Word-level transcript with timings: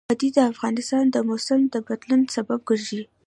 وادي 0.09 0.29
د 0.37 0.39
افغانستان 0.51 1.05
د 1.11 1.17
موسم 1.29 1.61
د 1.73 1.75
بدلون 1.87 2.21
سبب 2.35 2.59
کېږي. 2.67 3.01